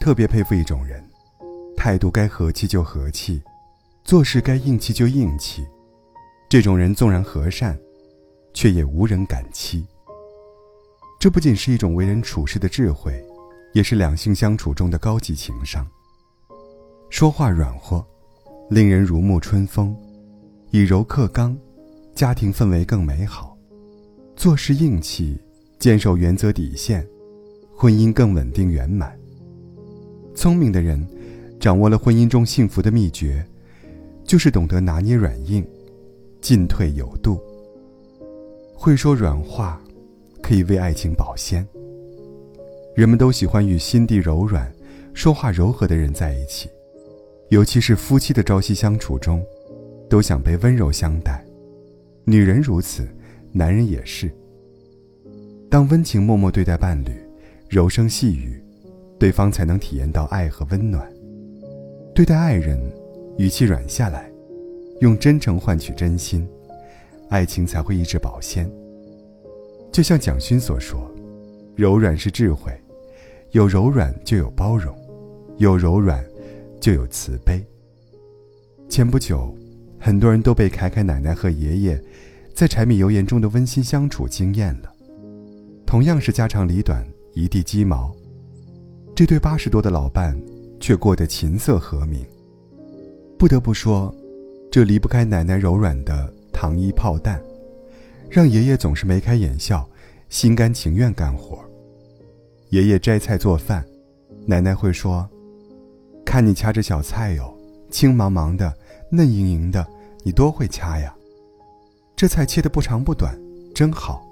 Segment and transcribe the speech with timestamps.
[0.00, 1.04] 特别佩服一种人，
[1.76, 3.42] 态度该和气就和气，
[4.02, 5.62] 做事该硬气就硬气。
[6.48, 7.78] 这种人纵然和善，
[8.54, 9.86] 却也无人敢欺。
[11.20, 13.22] 这不仅是一种为人处事的智慧，
[13.74, 15.86] 也是两性相处中的高级情商。
[17.10, 18.02] 说话软和，
[18.70, 19.94] 令人如沐春风；
[20.70, 21.54] 以柔克刚，
[22.14, 23.54] 家庭氛围更美好。
[24.34, 25.38] 做事硬气，
[25.78, 27.06] 坚守原则底线，
[27.76, 29.19] 婚姻更稳定圆满。
[30.40, 31.06] 聪明的人，
[31.60, 33.44] 掌握了婚姻中幸福的秘诀，
[34.24, 35.62] 就是懂得拿捏软硬，
[36.40, 37.38] 进退有度。
[38.72, 39.78] 会说软话，
[40.40, 41.62] 可以为爱情保鲜。
[42.96, 44.72] 人们都喜欢与心地柔软、
[45.12, 46.70] 说话柔和的人在一起，
[47.50, 49.44] 尤其是夫妻的朝夕相处中，
[50.08, 51.44] 都想被温柔相待。
[52.24, 53.06] 女人如此。
[53.52, 54.30] 男人也是。
[55.68, 57.10] 当温情脉脉对待伴侣，
[57.68, 58.58] 柔声细语，
[59.20, 61.06] 对方才能体验到爱和温暖。
[62.14, 62.80] 对待爱人，
[63.36, 64.32] 语气软下来，
[65.00, 66.48] 用真诚换取真心，
[67.28, 68.68] 爱情才会一直保鲜。
[69.92, 70.98] 就像蒋勋所说
[71.76, 72.72] ：“柔软是智慧，
[73.50, 74.96] 有柔软就有包容，
[75.58, 76.24] 有柔软
[76.80, 77.62] 就有慈悲。”
[78.88, 79.54] 前不久，
[79.98, 82.02] 很多人都被凯凯奶奶和爷爷。
[82.54, 84.90] 在柴米油盐中的温馨相处惊艳了，
[85.86, 88.14] 同样是家长里短一地鸡毛，
[89.20, 90.34] 这对八十多的老伴
[90.80, 92.24] 却过得琴瑟和鸣。
[93.38, 94.10] 不得不说，
[94.72, 97.38] 这离不开奶奶柔软的糖衣炮弹，
[98.30, 99.86] 让爷爷总是眉开眼笑，
[100.30, 101.62] 心甘情愿干活。
[102.70, 103.84] 爷爷摘菜做饭，
[104.46, 105.28] 奶奶会说
[106.24, 107.54] ：“看你掐着小菜哟，
[107.90, 108.74] 青茫茫的，
[109.10, 109.86] 嫩莹莹的，
[110.22, 111.14] 你多会掐呀。”
[112.16, 113.38] 这菜切的不长不短，
[113.74, 114.26] 真好。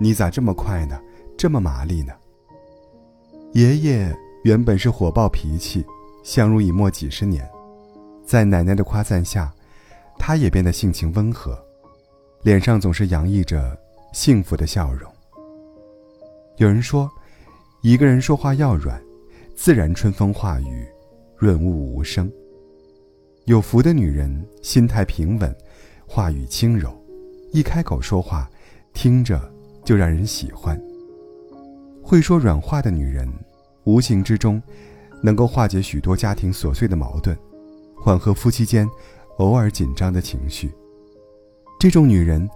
[0.00, 0.98] 你咋这么快呢？
[1.38, 2.12] 这么麻利呢？
[3.52, 5.84] 爷爷原本是火爆脾气，
[6.22, 7.48] 相濡以沫几十年，
[8.24, 9.52] 在奶奶的夸赞下，
[10.16, 11.58] 他也变得性情温和，
[12.42, 13.76] 脸上总是洋溢着
[14.12, 15.10] 幸福的笑容。
[16.58, 17.10] 有人说，
[17.82, 19.02] 一个人说话要软，
[19.56, 20.86] 自然春风化雨，
[21.36, 22.30] 润物无声。
[23.46, 25.52] 有福的女人，心态平稳，
[26.06, 26.96] 话语轻柔。
[27.50, 28.48] 一开口说话，
[28.94, 29.52] 听着
[29.84, 30.80] 就让人喜欢。
[32.02, 33.28] 会说软话的女人，
[33.84, 34.62] 无形之中
[35.22, 37.36] 能够化解许多家庭琐碎的矛盾，
[37.96, 38.88] 缓和夫妻间
[39.38, 40.70] 偶尔紧张的情绪。
[41.78, 42.48] 这种女人，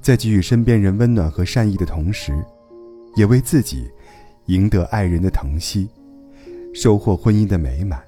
[0.00, 2.32] 在给予身边人温暖和善意的同时，
[3.14, 3.90] 也为自己
[4.46, 5.88] 赢得爱人的疼惜，
[6.74, 8.02] 收获婚姻的美满。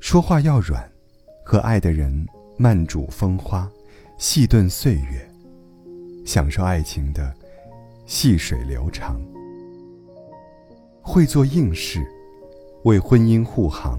[0.00, 0.90] 说话要软，
[1.44, 2.26] 和爱的人
[2.56, 3.70] 慢煮风花。
[4.16, 5.30] 细炖岁月，
[6.26, 7.32] 享受爱情的
[8.04, 9.20] 细水流长。
[11.08, 12.06] 会做硬事，
[12.84, 13.98] 为婚姻护航。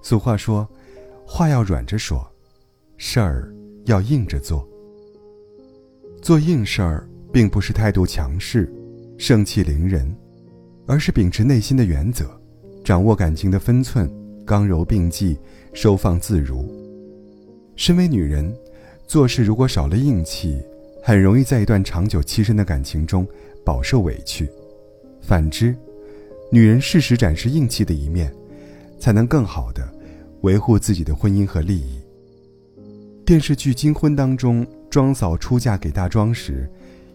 [0.00, 0.66] 俗话说
[1.28, 2.26] ：“话要软着说，
[2.96, 3.54] 事儿
[3.84, 4.66] 要硬着做。”
[6.22, 8.72] 做硬事儿，并不是态度强势、
[9.18, 10.10] 盛气凌人，
[10.86, 12.24] 而是秉持内心的原则，
[12.82, 14.10] 掌握感情的分寸，
[14.46, 15.38] 刚柔并济，
[15.74, 16.66] 收放自如。
[17.76, 18.50] 身为女人。
[19.06, 20.58] 做事如果少了硬气，
[21.02, 23.26] 很容易在一段长久栖身的感情中
[23.62, 24.48] 饱受委屈。
[25.22, 25.74] 反之，
[26.50, 28.30] 女人适时展示硬气的一面，
[28.98, 29.88] 才能更好的
[30.42, 32.00] 维护自己的婚姻和利益。
[33.24, 36.68] 电视剧《金婚》当中，庄嫂出嫁给大庄时，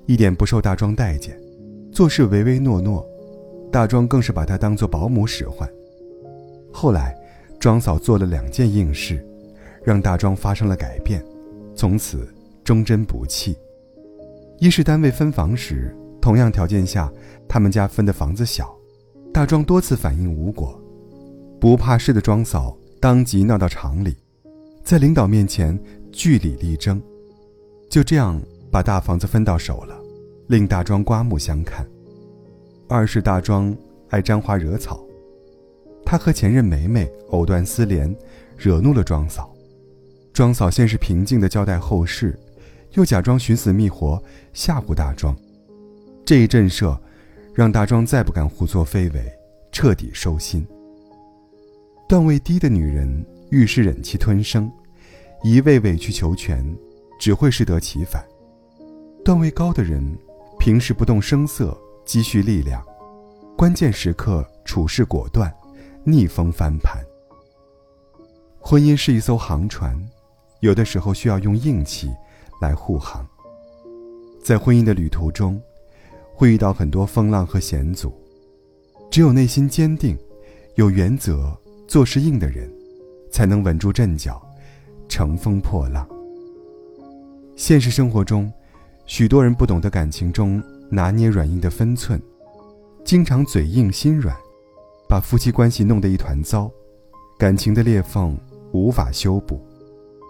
[0.05, 1.37] 一点不受大庄待见，
[1.91, 3.05] 做事唯唯诺诺，
[3.71, 5.69] 大庄更是把她当做保姆使唤。
[6.71, 7.13] 后来，
[7.59, 9.23] 庄嫂做了两件硬事，
[9.83, 11.23] 让大庄发生了改变。
[11.75, 12.27] 从此
[12.63, 13.55] 忠贞不弃。
[14.59, 17.11] 一是单位分房时，同样条件下，
[17.47, 18.75] 他们家分的房子小，
[19.33, 20.79] 大庄多次反映无果，
[21.59, 24.15] 不怕事的庄嫂当即闹到厂里，
[24.83, 25.77] 在领导面前
[26.11, 27.01] 据理力争，
[27.89, 28.41] 就这样
[28.71, 29.95] 把大房子分到手了，
[30.47, 31.87] 令大庄刮目相看。
[32.89, 33.75] 二是大庄
[34.09, 34.99] 爱沾花惹草，
[36.05, 38.13] 他和前任梅梅藕断丝连，
[38.57, 39.53] 惹怒了庄嫂。
[40.33, 42.37] 庄嫂先是平静地交代后事，
[42.93, 44.21] 又假装寻死觅活
[44.53, 45.35] 吓唬大庄，
[46.27, 46.99] 这一震慑，
[47.53, 49.33] 让大庄再不敢胡作非为，
[49.71, 50.67] 彻底收心。
[52.05, 54.69] 段位低的女人遇事忍气吞声，
[55.41, 56.61] 一味委曲求全，
[57.17, 58.21] 只会适得其反；
[59.23, 60.03] 段位高的人
[60.59, 62.83] 平时不动声色，积蓄力量，
[63.55, 65.49] 关键时刻处事果断，
[66.03, 67.01] 逆风翻盘。
[68.59, 69.97] 婚姻是一艘航船。
[70.59, 72.11] 有的时候需要用硬气
[72.59, 73.25] 来护航。
[74.43, 75.61] 在婚姻的旅途中，
[76.37, 78.13] 会遇到很多风浪和险阻，
[79.09, 80.15] 只有内心坚定、
[80.75, 81.51] 有原则、
[81.87, 82.71] 做事硬的人，
[83.31, 84.39] 才能稳住阵脚，
[85.09, 86.07] 乘风破浪。
[87.55, 88.53] 现实生活中，
[89.07, 90.61] 许多人不懂得感情中
[90.91, 92.21] 拿捏软硬的分寸，
[93.03, 94.37] 经常嘴硬心软，
[95.09, 96.69] 把夫妻关系弄得一团糟，
[97.39, 98.37] 感情的裂缝
[98.73, 99.59] 无法修补，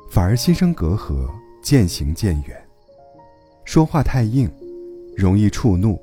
[0.10, 1.30] 反而心生隔阂，
[1.62, 2.58] 渐行渐远。
[3.66, 4.50] 说话太硬，
[5.18, 6.00] 容易触怒；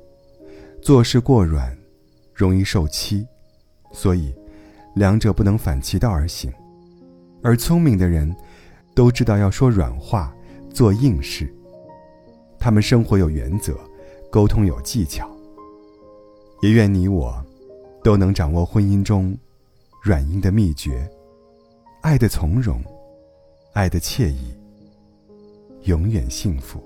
[0.81, 1.73] 做事过软，
[2.33, 3.25] 容易受欺。
[3.93, 4.35] 所以，
[4.93, 6.51] 两者不能反其道而行。
[7.41, 8.35] 而聪明的人，
[8.93, 10.35] 都知道要说软话，
[10.69, 11.49] 做硬事。
[12.59, 13.79] 他们生活有原则，
[14.29, 15.33] 沟通有技巧。
[16.61, 17.41] 也愿你我，
[18.03, 19.33] 都能掌握婚姻中
[20.03, 21.09] 软硬的秘诀，
[22.01, 22.83] 爱的从容，
[23.71, 24.53] 爱的惬意，
[25.83, 26.83] 永远幸福。